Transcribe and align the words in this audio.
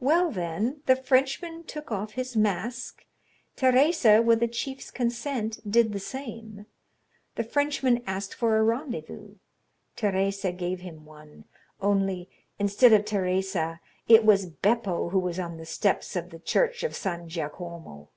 "Well, 0.00 0.32
then, 0.32 0.82
the 0.86 0.96
Frenchman 0.96 1.62
took 1.62 1.92
off 1.92 2.14
his 2.14 2.34
mask; 2.34 3.06
Teresa, 3.54 4.20
with 4.20 4.40
the 4.40 4.48
chief's 4.48 4.90
consent, 4.90 5.60
did 5.70 5.92
the 5.92 6.00
same. 6.00 6.66
The 7.36 7.44
Frenchman 7.44 8.02
asked 8.04 8.34
for 8.34 8.56
a 8.56 8.64
rendezvous; 8.64 9.36
Teresa 9.94 10.50
gave 10.50 10.80
him 10.80 11.04
one—only, 11.04 12.28
instead 12.58 12.92
of 12.92 13.04
Teresa, 13.04 13.78
it 14.08 14.24
was 14.24 14.46
Beppo 14.50 15.10
who 15.10 15.20
was 15.20 15.38
on 15.38 15.56
the 15.58 15.66
steps 15.66 16.16
of 16.16 16.30
the 16.30 16.40
church 16.40 16.82
of 16.82 16.96
San 16.96 17.28
Giacomo." 17.28 18.08